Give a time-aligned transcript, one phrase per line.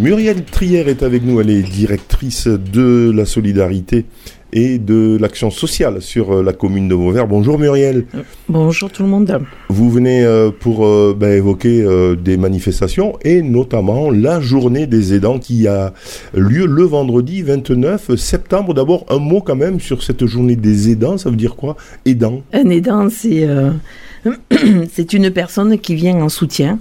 [0.00, 4.06] Muriel Trier est avec nous, elle est directrice de la solidarité
[4.50, 7.26] et de l'action sociale sur euh, la commune de Vauvert.
[7.26, 8.06] Bonjour Muriel.
[8.48, 9.40] Bonjour tout le monde.
[9.68, 11.86] Vous venez euh, pour euh, ben, évoquer
[12.16, 15.92] des manifestations et notamment la journée des aidants qui a
[16.32, 18.72] lieu le vendredi 29 septembre.
[18.72, 22.40] D'abord un mot quand même sur cette journée des aidants, ça veut dire quoi Aidant
[22.54, 23.46] Un aidant, c'est
[24.90, 26.78] c'est une personne qui vient en soutien,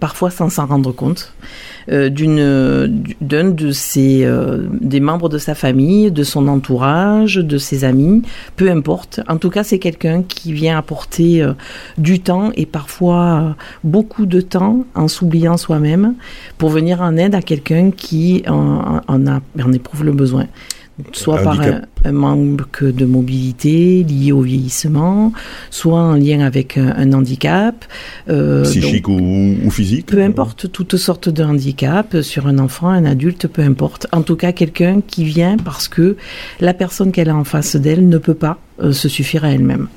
[0.00, 1.34] parfois sans s'en rendre compte.
[1.90, 7.58] Euh, d'une d'un de ses euh, des membres de sa famille, de son entourage, de
[7.58, 8.22] ses amis,
[8.54, 9.20] peu importe.
[9.28, 11.54] En tout cas, c'est quelqu'un qui vient apporter euh,
[11.98, 16.14] du temps et parfois beaucoup de temps en s'oubliant soi-même
[16.56, 20.46] pour venir en aide à quelqu'un qui en, a, en éprouve le besoin
[21.12, 21.58] soit par
[22.04, 25.32] un, manque de mobilité lié au vieillissement,
[25.70, 27.84] soit en lien avec un, handicap.
[28.28, 33.46] Euh, Psychique ou, physique Peu importe, toutes sortes de handicaps, sur un enfant, un adulte,
[33.46, 34.06] peu importe.
[34.12, 36.16] En tout cas, quelqu'un qui vient parce que
[36.60, 39.88] la personne qu'elle a en face d'elle ne peut pas euh, se suffire à elle-même.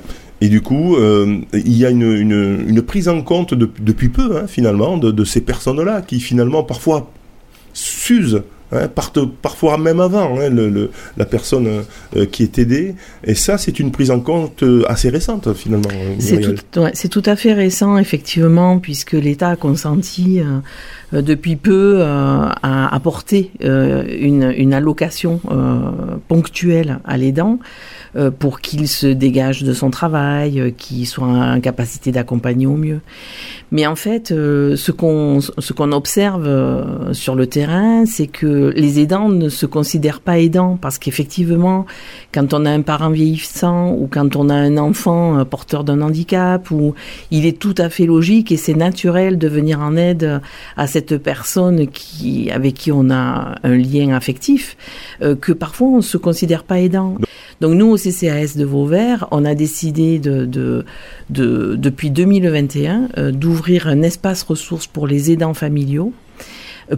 [0.41, 4.47] Et du coup, euh, il y a une, une, prise en compte depuis peu, hein,
[4.47, 7.09] finalement, de, de ces personnes-là qui, finalement, parfois
[7.73, 8.87] s'usent Hein,
[9.41, 10.49] parfois même avant, hein,
[11.17, 11.83] la personne
[12.15, 12.95] euh, qui est aidée.
[13.23, 15.89] Et ça, c'est une prise en compte euh, assez récente, finalement.
[16.19, 23.51] C'est tout, à fait récent, effectivement, puisque l'État a consenti euh, depuis peu à apporter
[23.61, 25.39] une, une, allocation
[26.27, 27.59] ponctuelle à l'aidant.
[28.39, 33.01] Pour qu'il se dégage de son travail, qu'il soit en capacité d'accompagner au mieux.
[33.73, 39.29] Mais en fait, ce qu'on ce qu'on observe sur le terrain, c'est que les aidants
[39.29, 41.85] ne se considèrent pas aidants parce qu'effectivement,
[42.33, 46.69] quand on a un parent vieillissant ou quand on a un enfant porteur d'un handicap,
[47.31, 50.41] il est tout à fait logique et c'est naturel de venir en aide
[50.77, 54.77] à cette personne qui avec qui on a un lien affectif,
[55.19, 57.17] que parfois on se considère pas aidant.
[57.61, 60.85] Donc nous, au CCAS de Vauvert, on a décidé de, de,
[61.29, 66.24] de depuis 2021 euh, d'ouvrir un espace ressources pour les aidants familiaux euh,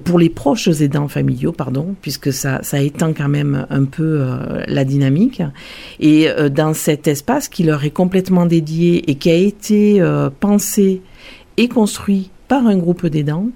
[0.04, 4.64] pour les proches aidants familiaux, pardon, puisque ça, ça étend quand même un peu euh,
[4.68, 5.42] la dynamique.
[6.00, 10.02] Et dans cet espace qui leur est complètement dédié et qui a été
[10.40, 11.02] pensé
[11.58, 13.50] et construit par un groupe d'aidants,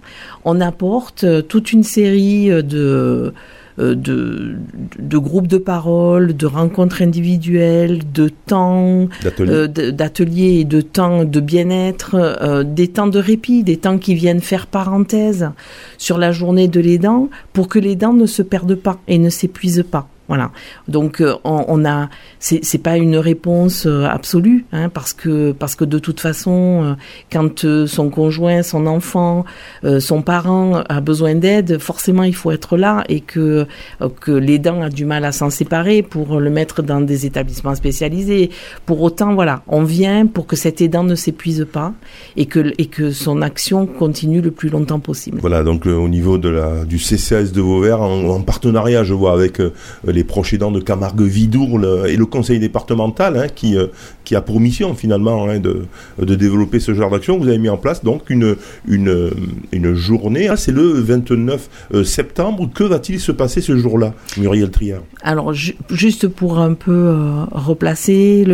[0.43, 3.31] on apporte toute une série de euh,
[3.81, 4.55] de,
[4.99, 11.39] de, groupes de parole, de rencontres individuelles, de temps, d'ateliers euh, et de temps de
[11.39, 15.49] bien-être, euh, des temps de répit, des temps qui viennent faire parenthèse
[15.97, 19.83] sur la journée de l'aidant pour que l'aidant ne se perde pas et ne s'épuise
[19.89, 20.07] pas.
[20.31, 20.51] Voilà.
[20.87, 22.07] Donc euh, on, on, a,
[22.39, 26.93] c'est pas une réponse euh, absolue, hein, parce que parce que de toute façon, euh,
[27.29, 29.43] quand son conjoint, son enfant,
[29.99, 33.67] son parent a besoin d'aide, forcément il faut être là et que
[34.21, 38.51] que l'aidant a du mal à s'en séparer pour le mettre dans des établissements spécialisés.
[38.85, 41.91] Pour autant, voilà, on vient pour que cet aidant ne s'épuise pas
[42.37, 45.39] et que et que son action continue le plus longtemps possible.
[45.41, 45.61] Voilà.
[45.63, 49.61] Donc au niveau de la du CCS de Vauvert, en partenariat, je vois avec
[50.07, 53.87] les les de Camargue-Vidour et le conseil départemental hein, qui, euh,
[54.31, 55.87] qui a pour mission finalement hein, de,
[56.17, 57.37] de développer ce genre d'action.
[57.37, 58.55] Vous avez mis en place donc une,
[58.87, 59.29] une,
[59.73, 62.69] une journée, hein, c'est le 29 euh, septembre.
[62.73, 65.01] Que va-t-il se passer ce jour-là, Muriel Trier?
[65.21, 68.45] Alors juste pour un peu euh, replacer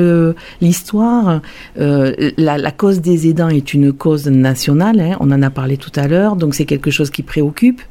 [0.62, 1.42] l'histoire,
[1.76, 6.08] la, la, cause des aidants est une cause nationale, on en a parlé tout à
[6.08, 7.82] l'heure, donc c'est quelque chose qui préoccupe.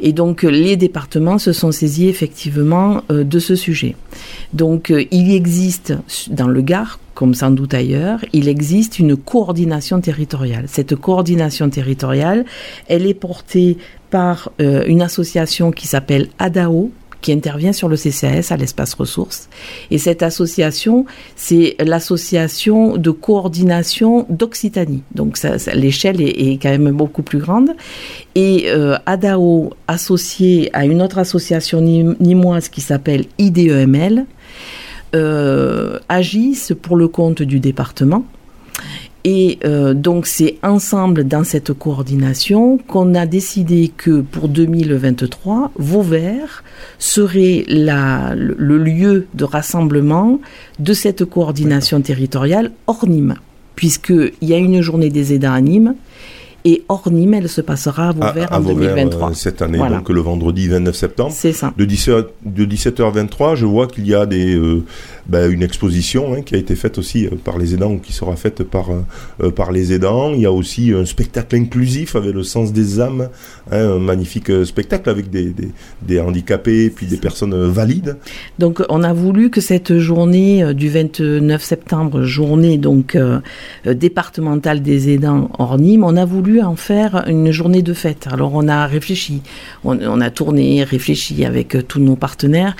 [0.00, 3.96] Et donc les départements se sont saisis effectivement euh, de ce sujet.
[4.52, 5.94] Donc euh, il existe
[6.30, 10.64] dans le Gard, comme sans doute ailleurs, il existe une coordination territoriale.
[10.68, 12.44] Cette coordination territoriale,
[12.88, 13.78] elle est portée
[14.10, 16.90] par euh, une association qui s'appelle ADAO,
[17.24, 19.48] qui intervient sur le CCAS à l'espace ressources.
[19.90, 21.06] Et cette association,
[21.36, 25.02] c'est l'association de coordination d'Occitanie.
[25.14, 25.38] Donc
[25.72, 27.70] l'échelle est, quand même beaucoup plus grande.
[28.34, 34.26] Et euh, ADAO, associé à une autre association nimoise qui s'appelle IDEML,
[35.14, 38.24] euh, agissent pour le compte du département.
[39.24, 46.62] Et euh, donc c'est ensemble dans cette coordination qu'on a décidé que pour 2023, Vauvert
[46.98, 50.40] serait la, le, lieu de rassemblement
[50.78, 53.36] de cette coordination territoriale hors Nîmes,
[53.76, 55.94] puisqu'il y a une journée des aidants à Nîmes
[56.66, 59.34] Et hors Nîmes, elle se passera à Vauvert en 2023.
[59.34, 61.32] cette année, donc le vendredi 29 septembre.
[61.34, 61.74] C'est ça.
[61.76, 64.58] De, 17, de 17h23, je vois qu'il y a des,
[65.28, 68.36] ben, une exposition hein, qui a été faite aussi par les aidants ou qui sera
[68.36, 68.86] faite par,
[69.54, 70.32] par les aidants.
[70.34, 73.28] Il y a aussi un spectacle inclusif avec le sens des âmes,
[73.70, 75.54] hein, un magnifique spectacle avec des,
[76.02, 78.16] des, handicapés puis des personnes valides.
[78.58, 83.16] Donc on a voulu que cette journée du 29 septembre, journée donc
[83.86, 88.28] départementale des aidants hors Nîmes, on a voulu en faire une journée de fête.
[88.30, 89.42] Alors on a réfléchi,
[89.84, 92.76] on, on a tourné, réfléchi avec tous nos partenaires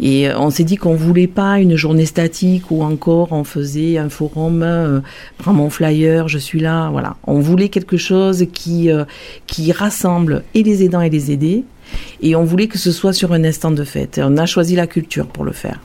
[0.00, 4.08] et on s'est dit qu'on voulait pas une journée statique ou encore on faisait un
[4.08, 5.00] forum, euh,
[5.38, 7.16] prends mon flyer, je suis là, voilà.
[7.26, 9.04] On voulait quelque chose qui, euh,
[9.46, 11.64] qui rassemble et les aidants et les aidés.
[12.20, 14.20] Et on voulait que ce soit sur un instant de fête.
[14.22, 15.80] on a choisi la culture pour le faire.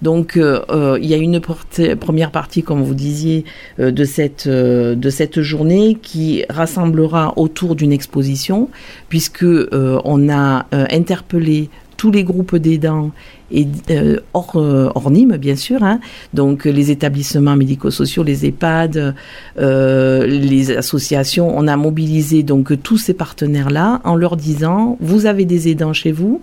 [0.00, 3.44] Donc euh, il y a une première partie, comme vous disiez,
[3.78, 8.70] de, cette, de cette journée qui rassemblera autour d'une exposition,
[9.08, 11.68] puisque on a interpellé
[12.02, 13.12] tous les groupes d'aidants
[13.52, 15.84] et euh, hors, euh, hors, Nîmes, bien sûr.
[15.84, 16.00] Hein.
[16.34, 19.14] Donc les établissements médico-sociaux, les EHPAD,
[19.60, 25.44] euh, les associations, on a mobilisé donc tous ces partenaires-là en leur disant vous avez
[25.44, 26.42] des aidants chez vous.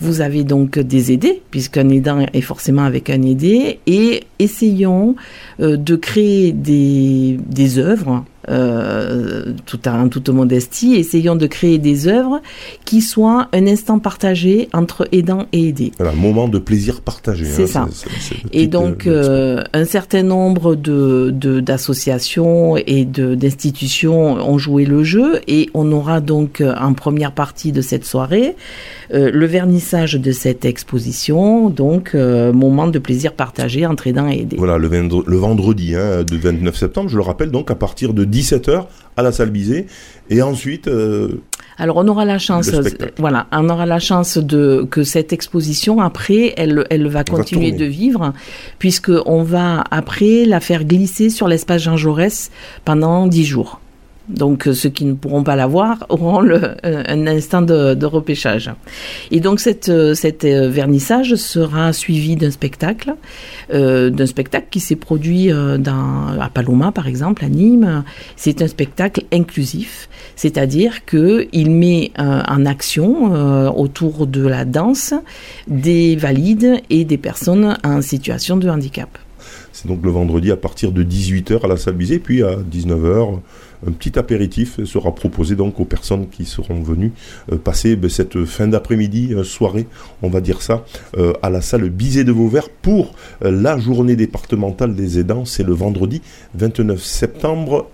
[0.00, 5.14] Vous avez donc des aidés, puisqu'un aidant est forcément avec un aidé, et essayons
[5.60, 12.40] de créer des, des œuvres euh, tout en toute modestie, essayons de créer des œuvres
[12.84, 15.92] qui soient un instant partagé entre aidant et aidé.
[16.00, 17.44] Un moment de plaisir partagé.
[17.44, 18.08] C'est hein, ça.
[18.52, 21.30] et donc, euh, euh, un certain nombre de,
[21.60, 27.72] d'associations et de, d'institutions ont joué le jeu et on aura donc en première partie
[27.72, 28.56] de cette soirée
[29.10, 34.56] le vernissage de cette exposition, donc moment de plaisir partagé entre aidant et aidé.
[34.56, 38.24] Voilà, le, le vendredi hein, du 29 septembre, je le rappelle, donc à partir de
[38.32, 38.86] 17h
[39.16, 39.86] à la salle Bizet.
[40.30, 40.88] Et ensuite.
[40.88, 41.42] Euh,
[41.76, 42.70] Alors on aura la chance,
[43.18, 47.84] voilà, on aura la chance de que cette exposition après, elle, elle va continuer de
[47.84, 48.32] vivre,
[48.78, 52.50] puisque on va après la faire glisser sur l'espace Jean Jaurès
[52.84, 53.81] pendant dix jours.
[54.28, 58.70] Donc euh, ceux qui ne pourront pas l'avoir auront euh, un instant de, repêchage.
[59.30, 63.14] Et donc cette, euh, cette vernissage sera suivi d'un spectacle,
[63.72, 68.04] d'un spectacle qui s'est produit à Paloma par exemple, à Nîmes.
[68.36, 75.14] C'est un spectacle inclusif, c'est-à-dire que il met en action autour de la danse
[75.68, 79.18] des valides et des personnes en situation de handicap.
[79.72, 83.40] C'est donc le vendredi à partir de 18h à la salle Bizet, puis à 19h
[83.86, 87.12] un petit apéritif sera proposé donc aux personnes qui seront venues
[87.50, 89.86] euh, passer ben, cette fin d'après-midi, euh, soirée,
[90.22, 90.84] on va dire ça,
[91.16, 95.44] euh, à la salle Bizet de Vauvert pour la journée départementale des aidants.
[95.44, 96.22] C'est le vendredi
[96.54, 97.88] 29 septembre.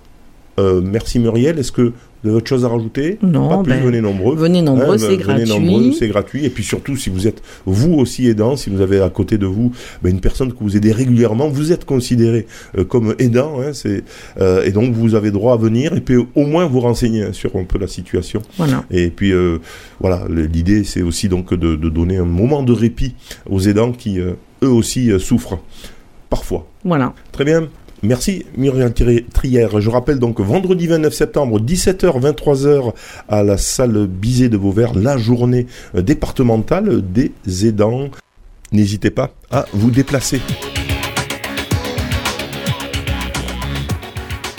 [0.58, 1.58] merci Muriel.
[1.58, 1.92] Est-ce que
[2.24, 4.36] de autre chose à rajouter Non, pas plus, ben, venez nombreux.
[4.36, 5.44] Venez nombreux, hein, c'est gratuit.
[5.44, 6.44] Venez nombreux, c'est gratuit.
[6.44, 9.46] Et puis surtout, si vous êtes vous aussi aidant, si vous avez à côté de
[9.46, 9.72] vous
[10.02, 13.60] ben, une personne que vous aidez régulièrement, vous êtes considéré euh, comme aidant.
[13.60, 14.04] Hein, c'est,
[14.40, 17.32] euh, et donc vous avez droit à venir et puis au moins vous renseigner hein,
[17.32, 18.42] sur un peu la situation.
[18.56, 18.84] Voilà.
[18.90, 19.58] Et puis euh,
[20.00, 23.14] voilà, l'idée c'est aussi donc de, de, donner un moment de répit
[23.48, 25.58] aux aidants qui eux aussi souffrent
[26.30, 26.66] parfois.
[26.84, 27.14] Voilà.
[27.32, 27.68] Très bien.
[28.02, 28.92] Merci Muriel
[29.32, 29.80] Trière.
[29.80, 32.92] Je rappelle donc vendredi 29 septembre, 17h, 23h
[33.28, 37.32] à la salle Bizet de Vauvert, la journée euh, départementale des
[37.66, 38.08] aidants.
[38.70, 40.40] N'hésitez pas à vous déplacer.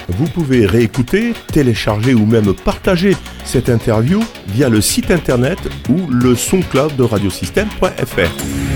[0.09, 6.35] Vous pouvez réécouter, télécharger ou même partager cette interview via le site internet ou le
[6.35, 8.68] SoundCloud de radiosystème.fr.